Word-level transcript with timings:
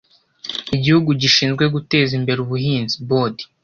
Igihugu 0.75 1.09
gishinzwe 1.21 1.63
guteza 1.73 2.11
imbere 2.19 2.39
Ubuhinzi 2.41 2.95
Board 3.07 3.37